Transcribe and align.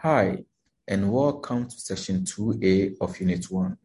Hi, 0.00 0.44
and 0.86 1.10
welcome 1.10 1.66
to 1.70 1.80
section 1.80 2.20
2A 2.20 2.96
of 3.00 3.18
Unit 3.18 3.50
1, 3.50 3.78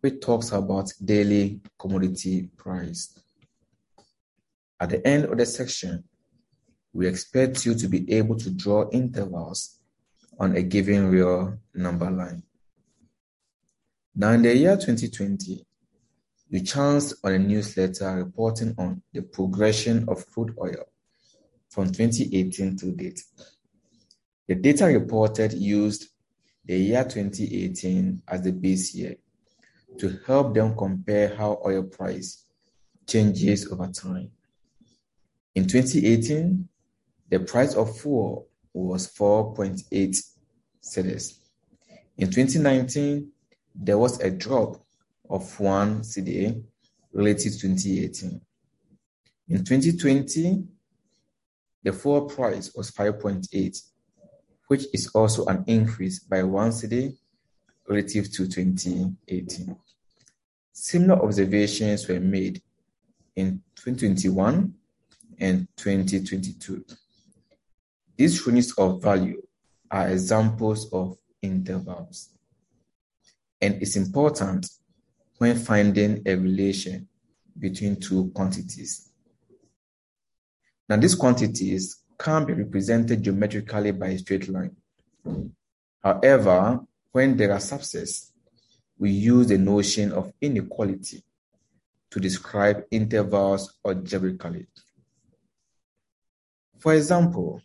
which 0.00 0.20
talks 0.20 0.52
about 0.52 0.92
daily 1.02 1.62
commodity 1.78 2.50
price. 2.58 3.18
At 4.78 4.90
the 4.90 5.06
end 5.06 5.24
of 5.24 5.38
the 5.38 5.46
section, 5.46 6.04
we 6.92 7.06
expect 7.06 7.64
you 7.64 7.74
to 7.74 7.88
be 7.88 8.12
able 8.12 8.36
to 8.36 8.50
draw 8.50 8.90
intervals 8.90 9.78
on 10.38 10.54
a 10.54 10.62
given 10.62 11.10
real 11.10 11.56
number 11.74 12.10
line. 12.10 12.42
Now, 14.14 14.32
in 14.32 14.42
the 14.42 14.54
year 14.54 14.76
2020, 14.76 15.64
we 16.50 16.60
chanced 16.60 17.14
on 17.24 17.32
a 17.32 17.38
newsletter 17.38 18.14
reporting 18.16 18.74
on 18.76 19.00
the 19.14 19.22
progression 19.22 20.04
of 20.06 20.30
crude 20.30 20.54
oil 20.60 20.84
from 21.70 21.86
2018 21.86 22.76
to 22.76 22.92
date. 22.92 23.22
The 24.48 24.54
data 24.54 24.86
reported 24.86 25.52
used 25.52 26.08
the 26.64 26.76
year 26.76 27.04
2018 27.04 28.22
as 28.26 28.42
the 28.42 28.52
base 28.52 28.94
year 28.94 29.16
to 29.98 30.18
help 30.26 30.54
them 30.54 30.74
compare 30.74 31.36
how 31.36 31.60
oil 31.64 31.82
price 31.82 32.46
changes 33.06 33.70
over 33.70 33.88
time. 33.88 34.30
In 35.54 35.66
2018, 35.66 36.66
the 37.28 37.40
price 37.40 37.74
of 37.74 37.98
fuel 38.00 38.48
was 38.72 39.12
4.8 39.14 39.82
cedis. 40.82 41.38
In 42.16 42.30
2019, 42.30 43.30
there 43.74 43.98
was 43.98 44.18
a 44.20 44.30
drop 44.30 44.82
of 45.28 45.60
1 45.60 46.00
cedi 46.00 46.62
relative 47.12 47.52
to 47.52 47.60
2018. 47.60 48.40
In 49.48 49.64
2020, 49.64 50.64
the 51.82 51.92
fuel 51.92 52.22
price 52.22 52.74
was 52.74 52.90
5.8, 52.90 53.82
which 54.68 54.84
is 54.92 55.08
also 55.08 55.44
an 55.46 55.64
increase 55.66 56.20
by 56.20 56.42
1 56.42 56.70
cedi 56.70 57.16
relative 57.88 58.30
to 58.30 58.46
2018. 58.46 59.76
Similar 60.72 61.22
observations 61.24 62.06
were 62.06 62.20
made 62.20 62.62
in 63.34 63.62
2021 63.76 64.74
and 65.40 65.68
2022. 65.76 66.84
These 68.16 68.46
units 68.46 68.72
of 68.78 69.02
value 69.02 69.42
are 69.90 70.08
examples 70.08 70.92
of 70.92 71.16
intervals. 71.40 72.30
And 73.60 73.80
it's 73.82 73.96
important 73.96 74.68
when 75.38 75.56
finding 75.56 76.22
a 76.26 76.34
relation 76.34 77.08
between 77.58 77.96
two 77.96 78.30
quantities. 78.34 79.10
Now, 80.88 80.96
these 80.96 81.14
quantities 81.14 82.02
can 82.18 82.44
be 82.44 82.52
represented 82.52 83.22
geometrically 83.22 83.92
by 83.92 84.08
a 84.08 84.18
straight 84.18 84.48
line. 84.48 84.76
However, 86.02 86.80
when 87.12 87.36
there 87.36 87.52
are 87.52 87.58
subsets, 87.58 88.30
we 88.98 89.10
use 89.10 89.46
the 89.46 89.58
notion 89.58 90.12
of 90.12 90.32
inequality 90.40 91.22
to 92.10 92.20
describe 92.20 92.84
intervals 92.90 93.78
algebraically. 93.86 94.66
For 96.78 96.94
example, 96.94 97.60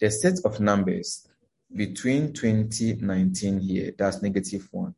the 0.00 0.10
set 0.10 0.38
of 0.44 0.60
numbers 0.60 1.26
between 1.74 2.32
2019 2.32 3.60
here, 3.60 3.92
that's 3.96 4.20
negative 4.20 4.68
1, 4.70 4.94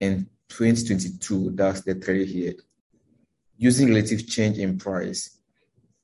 and 0.00 0.26
2022, 0.48 1.50
that's 1.54 1.80
the 1.82 1.94
3 1.94 2.24
here, 2.24 2.54
using 3.56 3.88
relative 3.88 4.26
change 4.28 4.58
in 4.58 4.78
price, 4.78 5.37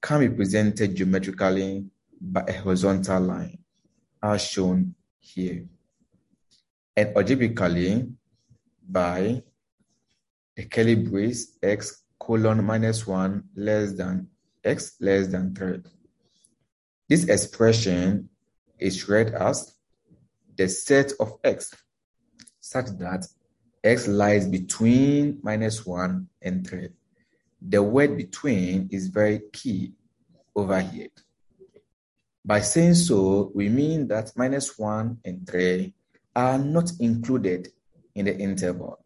can 0.05 0.21
be 0.21 0.29
presented 0.29 0.95
geometrically 0.95 1.87
by 2.21 2.45
a 2.47 2.53
horizontal 2.53 3.23
line, 3.23 3.59
as 4.23 4.45
shown 4.45 4.95
here, 5.19 5.65
and 6.95 7.17
algebraically 7.17 8.13
by 8.87 9.43
the 10.55 10.65
curly 10.67 10.95
brace 10.95 11.57
x 11.63 12.03
colon 12.19 12.63
minus 12.63 13.07
1 13.07 13.45
less 13.57 13.95
than 13.95 14.29
x 14.63 14.97
less 15.01 15.29
than 15.29 15.55
3. 15.55 15.81
This 17.09 17.25
expression 17.25 18.29
is 18.79 19.09
read 19.09 19.33
as 19.33 19.75
the 20.55 20.69
set 20.69 21.13
of 21.19 21.39
x 21.43 21.75
such 22.61 22.89
that 22.99 23.27
x 23.83 24.07
lies 24.07 24.47
between 24.47 25.41
minus 25.43 25.87
1 25.87 26.29
and 26.43 26.69
3. 26.69 26.91
The 27.67 27.83
word 27.83 28.19
between 28.19 28.91
is 28.93 29.09
very 29.09 29.41
key 29.51 29.95
over 30.55 30.81
here. 30.81 31.09
By 32.45 32.61
saying 32.61 32.97
so, 32.97 33.51
we 33.55 33.71
mean 33.71 34.07
that 34.09 34.33
minus 34.37 34.79
1 34.79 35.21
and 35.25 35.49
3 35.49 35.95
are 36.37 36.59
not 36.59 36.93
included 37.01 37.69
in 38.15 38.27
the 38.27 38.37
interval. 38.37 39.03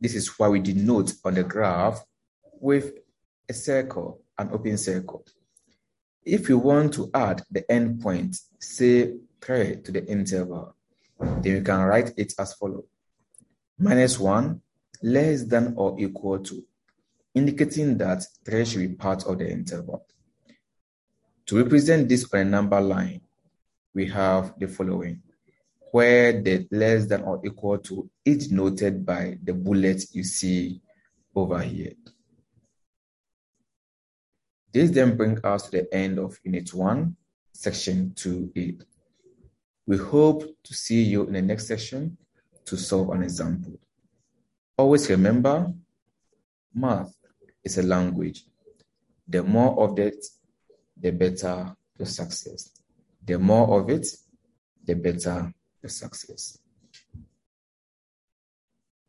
This 0.00 0.14
is 0.14 0.28
why 0.38 0.48
we 0.48 0.60
denote 0.60 1.12
on 1.22 1.34
the 1.34 1.44
graph 1.44 2.02
with 2.58 2.94
a 3.46 3.52
circle, 3.52 4.22
an 4.38 4.48
open 4.52 4.78
circle. 4.78 5.26
If 6.24 6.48
you 6.48 6.56
want 6.58 6.94
to 6.94 7.10
add 7.12 7.42
the 7.50 7.60
endpoint, 7.70 8.40
say 8.58 9.16
3 9.42 9.82
to 9.82 9.92
the 9.92 10.06
interval, 10.06 10.74
then 11.20 11.44
you 11.44 11.60
can 11.60 11.80
write 11.82 12.12
it 12.16 12.32
as 12.38 12.54
follows. 12.54 12.86
Minus 13.78 14.18
1 14.18 14.62
less 15.02 15.44
than 15.44 15.74
or 15.76 15.94
equal 16.00 16.38
to, 16.38 16.64
indicating 17.36 17.98
that 17.98 18.24
3 18.46 18.64
should 18.64 18.80
be 18.80 18.88
part 18.88 19.24
of 19.26 19.38
the 19.38 19.48
interval. 19.48 20.06
To 21.46 21.58
represent 21.58 22.08
this 22.08 22.26
on 22.32 22.40
a 22.40 22.44
number 22.44 22.80
line, 22.80 23.20
we 23.94 24.06
have 24.06 24.54
the 24.58 24.66
following, 24.66 25.22
where 25.92 26.40
the 26.42 26.66
less 26.70 27.06
than 27.06 27.22
or 27.22 27.40
equal 27.44 27.78
to 27.78 28.10
is 28.24 28.48
denoted 28.48 29.04
by 29.04 29.38
the 29.44 29.52
bullet 29.52 30.02
you 30.12 30.24
see 30.24 30.80
over 31.34 31.60
here. 31.60 31.92
This 34.72 34.90
then 34.90 35.16
brings 35.16 35.40
us 35.44 35.64
to 35.64 35.70
the 35.70 35.94
end 35.94 36.18
of 36.18 36.38
Unit 36.42 36.72
1, 36.72 37.16
Section 37.52 38.12
2A. 38.16 38.82
We 39.86 39.98
hope 39.98 40.42
to 40.64 40.74
see 40.74 41.02
you 41.02 41.26
in 41.26 41.34
the 41.34 41.42
next 41.42 41.68
session 41.68 42.16
to 42.64 42.76
solve 42.76 43.10
an 43.10 43.22
example. 43.22 43.78
Always 44.76 45.08
remember, 45.08 45.72
math 46.74 47.14
is 47.66 47.78
a 47.78 47.82
language. 47.82 48.44
The 49.26 49.42
more 49.42 49.74
of 49.82 49.98
it, 49.98 50.24
the 50.96 51.10
better 51.10 51.74
the 51.98 52.06
success. 52.06 52.70
The 53.24 53.38
more 53.38 53.80
of 53.80 53.90
it, 53.90 54.06
the 54.84 54.94
better 54.94 55.52
the 55.82 55.88
success. 55.88 56.58